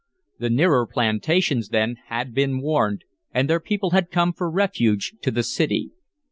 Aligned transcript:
The 0.39 0.49
nearer 0.49 0.87
plantations, 0.87 1.69
then, 1.69 1.97
had 2.07 2.33
been 2.33 2.59
warned, 2.59 3.03
and 3.35 3.47
their 3.47 3.59
people 3.59 3.91
had 3.91 4.09
come 4.09 4.33
for 4.33 4.49
refuge 4.49 5.13
to 5.21 5.29
the 5.29 5.43
city. 5.43 5.91